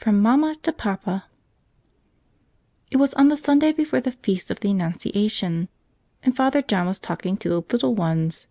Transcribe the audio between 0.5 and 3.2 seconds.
to papa IT WAS